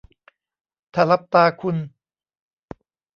[0.93, 1.77] ถ้าลับตาคุณ